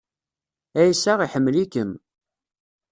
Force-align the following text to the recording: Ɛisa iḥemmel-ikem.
Ɛisa 0.79 1.13
iḥemmel-ikem. 1.25 1.91